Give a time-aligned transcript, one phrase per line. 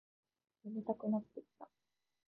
[0.65, 1.69] 眠たくなってきた